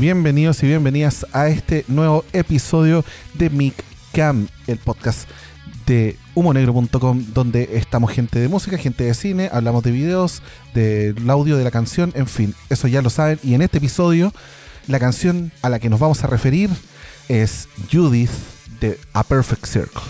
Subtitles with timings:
[0.00, 3.04] Bienvenidos y bienvenidas a este nuevo episodio
[3.34, 3.74] de Mic
[4.14, 5.28] Cam, el podcast
[5.84, 10.42] de humonegro.com, donde estamos gente de música, gente de cine, hablamos de videos,
[10.72, 13.38] del audio de la canción, en fin, eso ya lo saben.
[13.42, 14.32] Y en este episodio,
[14.86, 16.70] la canción a la que nos vamos a referir
[17.28, 18.30] es Judith
[18.80, 20.00] de A Perfect Circle.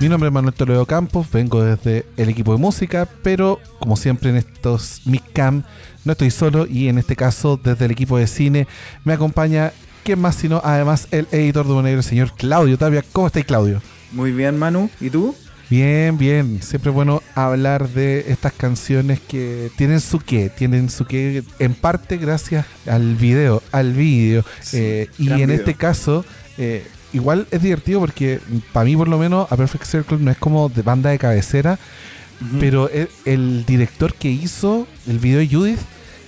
[0.00, 4.30] Mi nombre es Manuel Toledo Campos, vengo desde el equipo de música, pero como siempre
[4.30, 5.02] en estos
[5.34, 5.62] Cam
[6.06, 8.66] no estoy solo y en este caso desde el equipo de cine
[9.04, 13.04] me acompaña, ¿quién más sino además el editor de Monegro, el señor Claudio Tapia.
[13.12, 13.82] ¿Cómo estáis Claudio?
[14.12, 14.88] Muy bien, Manu.
[15.02, 15.34] ¿Y tú?
[15.68, 16.62] Bien, bien.
[16.62, 21.74] Siempre es bueno hablar de estas canciones que tienen su qué, tienen su qué en
[21.74, 24.44] parte gracias al video, al vídeo.
[24.62, 25.50] Sí, Eh, y en video.
[25.56, 26.24] este caso,
[26.56, 28.40] eh, igual es divertido porque
[28.72, 31.78] para mí por lo menos A Perfect Circle no es como de banda de cabecera,
[32.58, 35.80] pero el, el director que hizo el video de Judith,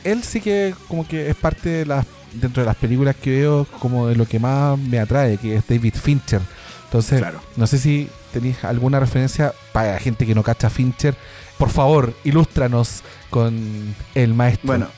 [0.04, 3.66] él sí que como que es parte de las dentro de las películas que veo
[3.78, 6.40] como de lo que más me atrae, que es David Fincher.
[6.84, 7.40] Entonces, Claro.
[7.56, 11.14] no sé si tenéis alguna referencia para la gente que no cacha Fincher.
[11.58, 14.66] Por favor, ilústranos con el maestro.
[14.66, 14.88] Bueno,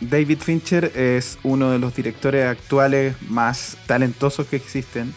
[0.00, 5.14] David Fincher es uno de los directores actuales más talentosos que existen.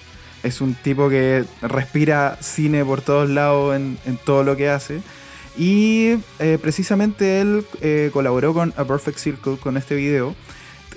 [0.47, 5.01] Es un tipo que respira cine por todos lados en, en todo lo que hace.
[5.57, 10.35] Y eh, precisamente él eh, colaboró con A Perfect Circle, con este video,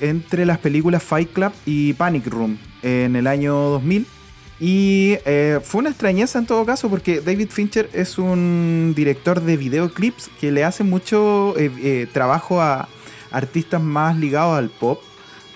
[0.01, 4.06] entre las películas Fight Club y Panic Room en el año 2000.
[4.61, 9.56] Y eh, fue una extrañeza en todo caso porque David Fincher es un director de
[9.56, 11.55] videoclips que le hace mucho
[12.12, 12.87] trabajo a
[13.31, 15.01] artistas más ligados al pop.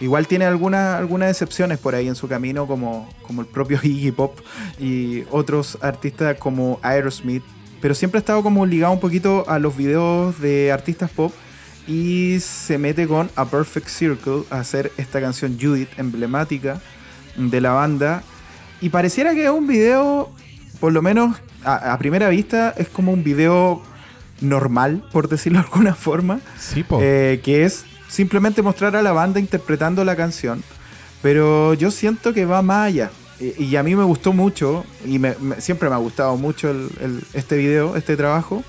[0.00, 4.10] Igual tiene alguna- algunas excepciones por ahí en su camino, como, como el propio Iggy
[4.12, 4.38] Pop
[4.80, 7.42] y otros artistas como Aerosmith.
[7.80, 11.32] Pero siempre ha estado como ligado un poquito a los videos de artistas pop
[11.86, 16.80] y se mete con A Perfect Circle a hacer esta canción Judith, emblemática
[17.36, 18.22] de la banda.
[18.80, 20.30] Y pareciera que es un video,
[20.80, 23.82] por lo menos a, a primera vista, es como un video
[24.40, 26.40] normal, por decirlo de alguna forma.
[26.58, 26.98] sí, po.
[27.02, 30.62] Eh, que es simplemente mostrar a la banda interpretando la canción.
[31.20, 33.10] Pero yo siento que va más allá.
[33.58, 36.72] Y, a mí me gustó mucho, y me- siempre me ha gustado mucho
[37.32, 38.62] este video, este trabajo,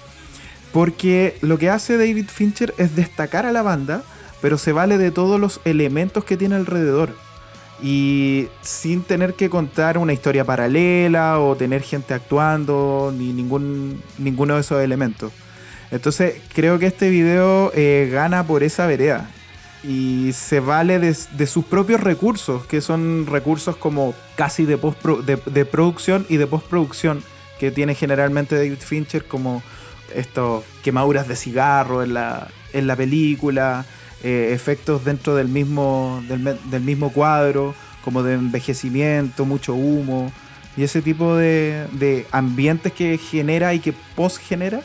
[0.73, 4.01] porque lo que hace David Fincher es destacar a la banda,
[4.41, 7.15] pero se vale de todos los elementos que tiene alrededor.
[7.81, 14.55] Y sin tener que contar una historia paralela o tener gente actuando, ni ningún, ninguno
[14.55, 15.31] de esos elementos.
[15.91, 19.29] Entonces creo que este video eh, gana por esa vereda
[19.87, 21.13] y se vale de,
[21.47, 27.23] sus propios recursos, que son recursos como casi de, postpro- de, producción y de postproducción
[27.59, 29.61] que tiene generalmente David Fincher, como
[30.13, 33.85] estos quemaduras de cigarro en la, en la película,
[34.23, 40.31] eh, efectos dentro del mismo, del, del mismo cuadro, como de envejecimiento, mucho humo,
[40.77, 44.81] y ese tipo de, de ambientes que genera y que post genera.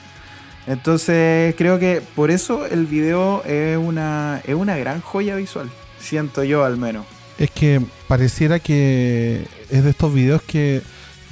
[0.70, 5.68] Entonces creo que por eso el video es una, es una gran joya visual.
[5.98, 7.06] Siento yo al menos.
[7.38, 10.80] Es que pareciera que es de estos videos que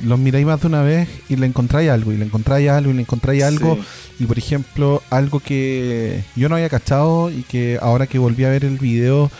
[0.02, 2.94] los miráis más de una vez y le encontráis algo, y le encontráis algo, y
[2.94, 3.76] le encontráis algo.
[3.76, 4.24] Sí.
[4.24, 8.50] Y por ejemplo, algo que yo no había cachado y que ahora que volví a
[8.50, 9.30] ver el video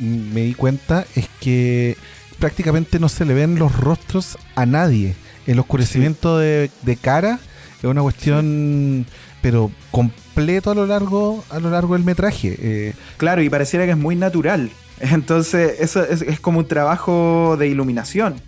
[0.00, 1.98] mm, me di cuenta es que
[2.38, 5.14] prácticamente no se le ven los rostros a nadie.
[5.46, 7.38] El oscurecimiento de, de cara
[7.78, 9.06] es una cuestión,
[9.42, 12.56] pero completo a lo largo a lo largo del metraje.
[12.58, 14.70] Eh, Claro, y pareciera que es muy natural.
[15.00, 18.40] Entonces, eso es, como un trabajo de iluminación.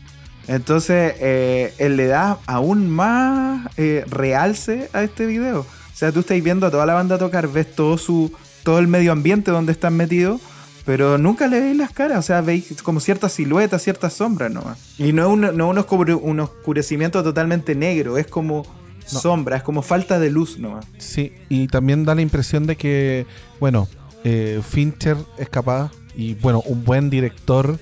[0.46, 5.60] Entonces, eh, él le da aún más eh, realce a este video.
[5.60, 8.32] O sea, tú estás viendo a toda la banda tocar, ves todo su
[8.62, 10.40] todo el medio ambiente donde están metidos,
[10.84, 12.18] pero nunca le veis las caras.
[12.18, 14.78] O sea, veis como ciertas siluetas, ciertas sombras nomás.
[14.98, 18.64] Y no es un, no un oscurecimiento totalmente negro, es como
[19.12, 19.20] No.
[19.20, 20.86] sombra, es como falta de luz nomás.
[20.98, 23.26] Sí, y también da la impresión de que,
[23.60, 23.88] bueno,
[24.24, 27.78] eh, Fincher es capaz, y bueno, un buen director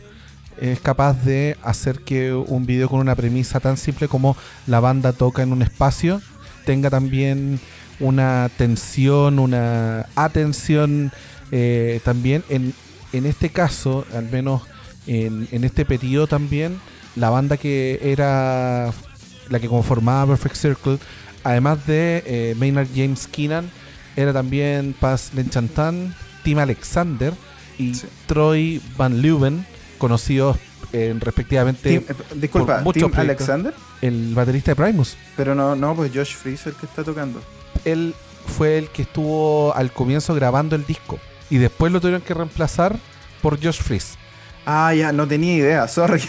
[0.61, 4.37] es capaz de hacer que un video con una premisa tan simple como
[4.67, 6.21] la banda toca en un espacio
[6.67, 7.59] tenga también
[8.01, 11.13] una tensión, una atención
[11.51, 12.45] eh, también.
[12.51, 12.75] En,
[13.15, 14.63] en este caso, al menos
[15.07, 16.79] en, en este periodo también,
[17.15, 18.93] la banda que era
[19.49, 20.99] la que conformaba Perfect Circle,
[21.45, 23.71] además de eh, Maynard James Keenan,
[24.17, 27.35] era también Paz Lenchantan, Tim Alexander
[27.79, 28.07] y Sí.
[28.27, 29.67] Troy Van Leeuwen,
[29.99, 30.57] conocidos
[30.93, 33.11] en respectivamente Tim- eh, disculpa, por Tim.
[33.15, 35.17] Alexander, el baterista de Primus.
[35.37, 37.43] pero no, no, pues Josh Freeze el que está tocando.
[37.85, 38.15] Él
[38.57, 41.19] fue el que estuvo al comienzo grabando el disco
[41.51, 42.97] y después lo tuvieron que reemplazar
[43.43, 44.15] por Josh Freeze.
[44.65, 46.23] Ah, ya, no tenía idea, sorry.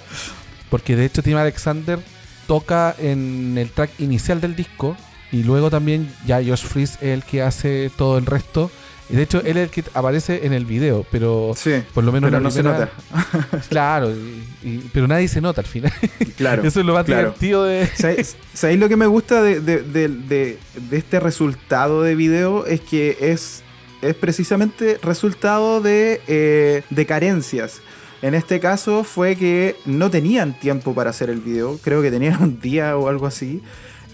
[0.70, 1.98] Porque de hecho Tim Alexander
[2.46, 4.96] toca en el track inicial del disco
[5.32, 8.70] y luego también ya Josh Freeze es el que hace todo el resto.
[9.08, 12.10] Y de hecho él es el que aparece en el video, pero sí, por lo
[12.10, 12.90] menos pero no se nota.
[13.68, 15.92] Claro, y- y- pero nadie se nota al final.
[16.36, 16.62] Claro.
[16.66, 17.20] Eso es lo más claro.
[17.28, 17.86] divertido de...
[17.96, 20.58] ¿Sabéis sabéis lo que me gusta de, de- de- de-
[20.90, 22.66] de este resultado de video?
[22.66, 23.62] Es que es,
[24.02, 27.80] es precisamente resultado de, eh, de carencias.
[28.22, 32.42] En este caso fue que no tenían tiempo para hacer el video, creo que tenían
[32.42, 33.62] un día o algo así.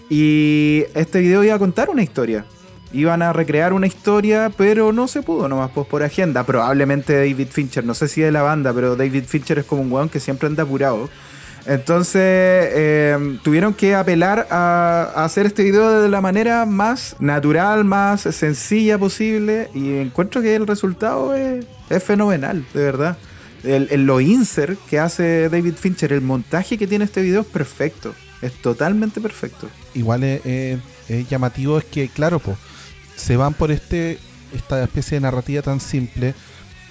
[0.09, 2.45] Y este video iba a contar una historia.
[2.91, 6.43] Iban a recrear una historia, pero no se pudo nomás pues, por agenda.
[6.43, 9.91] Probablemente David Fincher, no sé si de la banda, pero David Fincher es como un
[9.91, 11.09] weón que siempre anda apurado.
[11.65, 18.21] Entonces eh, tuvieron que apelar a, hacer este video de la manera más natural, más
[18.21, 19.69] sencilla posible.
[19.73, 23.17] Y encuentro que el resultado es, es fenomenal, de verdad.
[23.63, 27.47] El, el- lo insert que hace David Fincher, el montaje que tiene este video es
[27.47, 28.13] perfecto.
[28.41, 29.69] Es totalmente perfecto.
[29.93, 30.79] Igual es, es-
[31.09, 32.57] es llamativo es que, claro, pues,
[33.15, 34.19] se van por este
[34.53, 36.35] esta especie de narrativa tan simple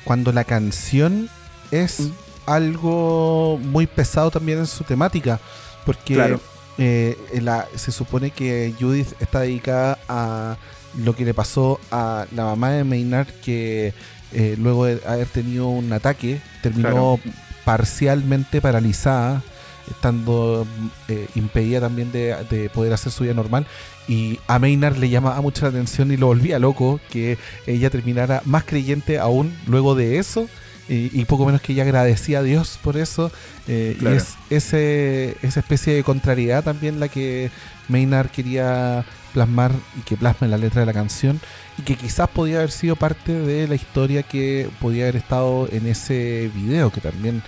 [0.05, 1.29] cuando la canción
[1.71, 2.13] es Mm.
[2.47, 5.39] algo muy pesado también en su temática.
[5.87, 6.41] Porque Claro.
[6.79, 10.57] eh, la- se supone que Judith está dedicada a
[11.05, 13.95] lo que le pasó a la mamá de Maynard que
[14.35, 17.19] eh, luego de haber tenido un ataque terminó
[17.65, 19.43] parcialmente paralizada
[19.91, 20.67] estando
[21.09, 23.67] eh, impedida también de, de poder hacer su vida normal.
[24.09, 28.43] Y a Maynard le llamaba mucho la atención y lo volvía loco que ella terminara
[28.45, 30.49] más creyente aún luego de eso
[30.89, 33.31] y, y poco menos que ella agradecía a Dios por eso
[33.69, 34.17] eh, Claro.
[34.17, 37.51] y es ese, esa especie de contrariedad también la que
[37.89, 41.41] Maynard quería plasmar y que plasma en la letra de la canción
[41.79, 45.87] y que quizás podía haber sido parte de la historia que podía haber estado en
[45.87, 47.43] ese video que también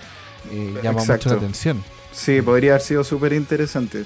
[0.51, 1.29] eh, llama Exacto.
[1.29, 1.83] mucho la atención.
[2.11, 4.05] Sí, podría haber sido súper interesante.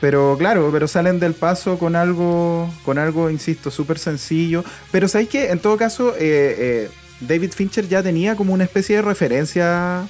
[0.00, 4.64] Pero claro, pero salen del paso con algo, con algo, insisto, súper sencillo.
[4.90, 6.18] Pero sabéis que en todo caso, eh,
[6.58, 6.90] eh,
[7.26, 10.08] David Fincher ya tenía como una especie de referencia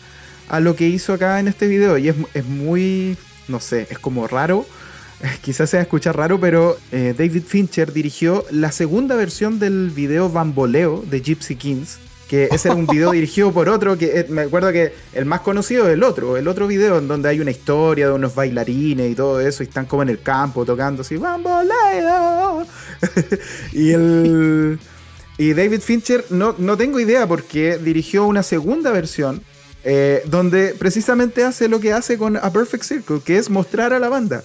[0.48, 1.98] a lo que hizo acá en este video.
[1.98, 3.16] Y es, es muy,
[3.48, 4.66] no sé, es como raro.
[5.42, 11.04] Quizás sea escuchar raro, pero eh, David Fincher dirigió la segunda versión del video Bamboleo
[11.08, 11.98] de Gypsy Kings.
[12.28, 15.40] Que ese era un video dirigido por otro, que eh, me acuerdo que el más
[15.40, 19.10] conocido es el otro, el otro video en donde hay una historia de unos bailarines
[19.10, 22.66] y todo eso, y están como en el campo tocando así, ¡Bamboleo!
[23.72, 24.78] y el...
[25.38, 29.42] Y David Fincher, no, no tengo idea porque dirigió una segunda versión
[29.84, 33.98] eh, donde precisamente hace lo que hace con A Perfect Circle, que es mostrar a
[33.98, 34.42] la banda.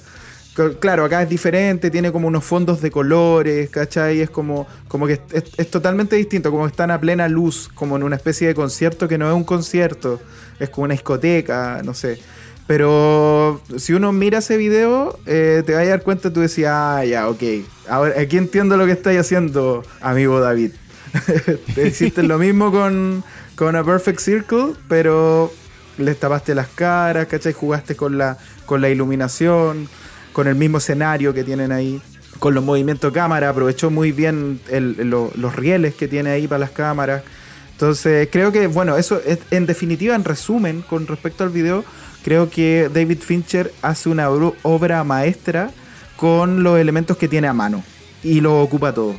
[0.79, 4.21] Claro, acá es diferente, tiene como unos fondos de colores, ¿cachai?
[4.21, 7.95] Es como, como que es, es totalmente distinto, como que están a plena luz, como
[7.95, 10.19] en una especie de concierto que no es un concierto,
[10.59, 12.19] es como una discoteca, no sé.
[12.67, 17.05] Pero si uno mira ese video, eh, te vas a dar cuenta, tú decías, ah,
[17.05, 17.41] ya, ok.
[17.87, 20.71] Ahora, aquí entiendo lo que estáis haciendo, amigo David.
[21.75, 23.23] te hiciste lo mismo con,
[23.55, 25.51] con A Perfect Circle, pero
[25.97, 27.53] les tapaste las caras, ¿cachai?
[27.53, 29.87] Jugaste con la, con la iluminación,
[30.33, 32.01] con el mismo escenario que tienen ahí,
[32.39, 36.59] con los movimientos cámara, aprovechó muy bien el- lo- los rieles que tiene ahí para
[36.59, 37.23] las cámaras.
[37.71, 41.85] Entonces, creo que, bueno, eso es, en definitiva, en resumen, con respecto al video,
[42.23, 45.71] creo que David Fincher hace una obra- maestra
[46.15, 47.83] con los elementos que tiene a mano
[48.23, 49.15] y lo ocupa todo.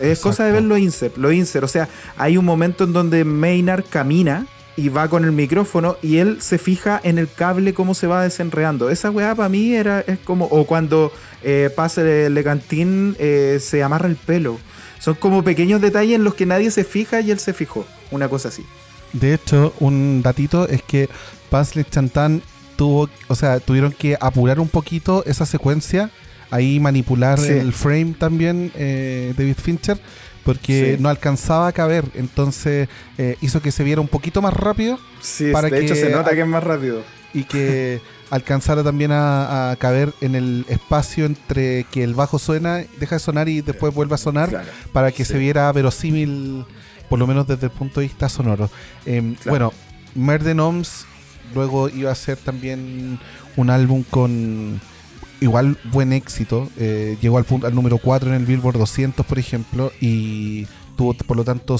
[0.00, 0.68] Es cosa de ver Exacto.
[0.74, 1.64] los insert, los insert.
[1.64, 6.16] O sea, hay un momento en donde Maynard camina y va con el micrófono y
[6.18, 8.90] él se fija en el cable cómo se va desenredando.
[8.90, 10.46] Esa weá para mí era es como.
[10.46, 11.12] O cuando
[11.44, 14.58] eh, pasa el Legantín eh, se amarra el pelo.
[14.98, 17.86] Son como pequeños detalles en los que nadie se fija y él se fijó.
[18.10, 18.64] Una cosa así.
[19.14, 21.08] De hecho, un datito es que
[21.50, 22.42] Paisley Chantan
[22.76, 26.10] tuvo, o sea, tuvieron que apurar un poquito esa secuencia,
[26.50, 27.52] ahí manipular Sí.
[27.52, 29.98] el frame también eh, David Fincher,
[30.44, 31.02] porque Sí.
[31.02, 35.50] no alcanzaba a caber, entonces eh, hizo que se viera un poquito más rápido Sí,
[35.52, 37.02] Para de hecho que- se nota que es más rápido.
[37.32, 42.82] y que alcanzara también a, a caber en el espacio entre que el bajo suena,
[42.98, 44.66] deja de sonar y después vuelve a sonar Claro.
[44.92, 45.32] para que Sí.
[45.32, 46.64] se viera verosímil,
[47.14, 48.68] por lo menos desde el punto de vista sonoro.
[49.06, 49.50] Em, Claro.
[49.50, 49.72] Bueno,
[50.16, 51.06] Merden Oms
[51.54, 53.20] luego iba a ser también
[53.54, 54.80] un álbum con
[55.40, 56.68] igual buen éxito.
[56.76, 60.66] eh, llegó al, punto, al número 4 en el Billboard 200, por ejemplo, y
[60.96, 61.76] tuvo por lo tanto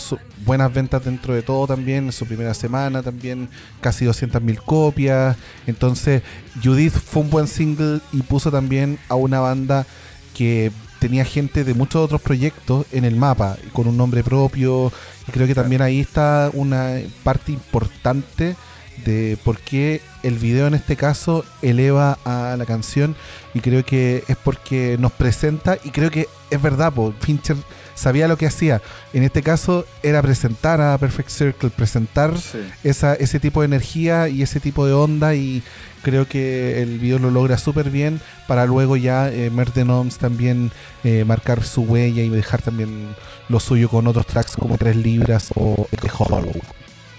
[0.46, 3.48] buenas ventas dentro de todo también, en su primera semana también
[3.80, 5.36] casi 200.000 copias.
[5.66, 6.22] Entonces
[6.62, 9.84] Judith fue un buen single y puso también a una banda
[10.32, 10.70] que
[11.04, 14.90] tenía gente de muchos otros proyectos en el mapa, con un nombre propio.
[15.28, 18.56] Y creo que también ahí está una parte importante
[19.04, 23.16] de por qué el video en este caso eleva a la canción.
[23.52, 27.58] Y creo que es porque nos presenta, y creo que es verdad, po, Fincher
[27.94, 28.80] sabía lo que hacía.
[29.12, 32.58] En este caso era presentar a Perfect Circle, presentar Sí.
[32.82, 35.62] esa, ese tipo de energía y ese tipo de onda y
[36.02, 40.70] creo que el video lo logra súper bien para luego ya eh, Merden Oms también
[41.02, 43.14] eh, marcar su huella y dejar también
[43.48, 46.52] lo suyo con otros tracks como Tres Libras o The Hollow.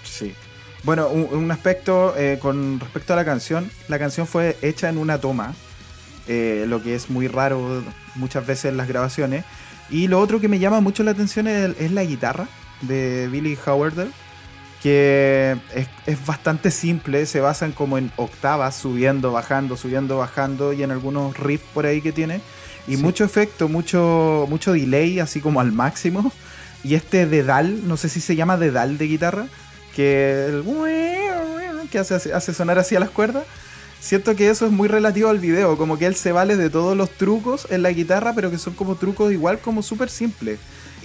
[0.04, 0.34] Sí.
[0.84, 4.98] Bueno, un, un aspecto eh, con respecto a la canción, la canción fue hecha en
[4.98, 5.52] una toma,
[6.28, 7.82] eh, lo que es muy raro
[8.14, 9.44] muchas veces en las grabaciones.
[9.90, 12.48] Y lo otro que me llama mucho la atención es, es la guitarra
[12.82, 14.08] de Billy Howard,
[14.82, 20.82] que es, es bastante simple, se basan como en octavas, subiendo, bajando, subiendo, bajando, y
[20.82, 22.40] en algunos riffs por ahí que tiene.
[22.86, 23.02] Y Sí.
[23.02, 26.32] mucho efecto, mucho, mucho delay, así como al máximo.
[26.84, 29.46] Y este dedal, no sé si se llama dedal de guitarra,
[29.94, 30.62] que el
[31.90, 33.44] que hace, hace sonar así a las cuerdas.
[34.00, 36.96] Siento que eso es muy relativo al video, como que él se vale de todos
[36.96, 40.58] los trucos en la guitarra, pero que son como trucos igual como súper simples.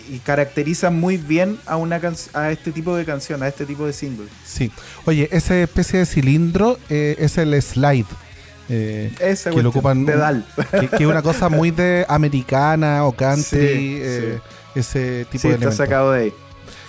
[0.09, 3.85] Y caracterizan muy bien a, una can- a este tipo de canción, a este tipo
[3.85, 4.27] de single.
[4.45, 4.71] Sí.
[5.05, 8.05] Oye, esa especie de cilindro eh, es el slide.
[8.69, 10.45] eh, Esa que lo ocupan dedal.
[10.79, 14.39] que, que es una cosa muy de americana o country, Sí, eh,
[14.75, 16.33] ese tipo Sí, de está sacado de ahí.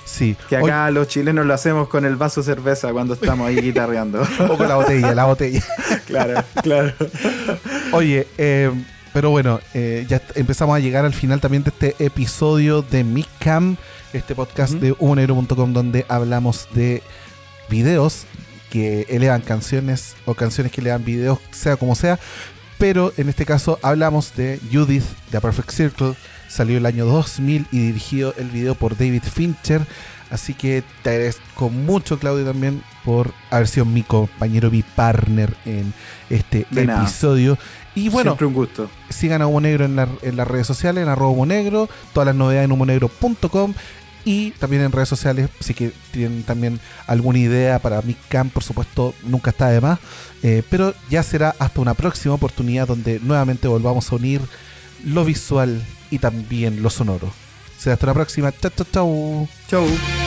[0.05, 0.37] Sí.
[0.49, 4.23] Que acá los chilenos lo hacemos con el vaso de cerveza cuando estamos ahí guitarreando.
[4.49, 5.63] O con la botella, la botella.
[6.07, 6.93] claro, claro.
[7.93, 8.71] Oye, eh,
[9.13, 13.77] pero bueno, eh, ya empezamos a llegar al final también de este episodio de Micam,
[14.13, 17.03] este podcast de humonegro.com donde hablamos de
[17.69, 18.27] videos
[18.71, 22.19] que elevan canciones o canciones que elevan videos, sea como sea.
[22.83, 26.15] Pero en este caso hablamos de Judith, de A Perfect Circle.
[26.49, 29.83] Salió el año 2000 y dirigió el video por David Fincher.
[30.31, 35.95] Así que te agradezco mucho, Claudio, también por haber sido mi compañero, mi partner en
[36.29, 37.03] este De nada.
[37.05, 37.57] episodio.
[37.95, 38.91] Y bueno, Siempre un gusto.
[39.11, 42.27] sigan a Humo Negro en, la- en las redes sociales, en arroba Humo Negro, todas
[42.27, 43.75] las novedades en humonegro.com
[44.25, 48.63] y también en redes sociales, si que tienen también alguna idea para mi camp, por
[48.63, 49.99] supuesto, nunca está de más.
[50.43, 54.41] Eh, pero ya será hasta una próxima oportunidad donde nuevamente volvamos a unir
[55.05, 57.33] lo visual y también lo sonoro.
[57.79, 58.53] Será hasta la próxima.
[58.53, 59.49] Chao, chao, chao.
[59.69, 60.22] Chau.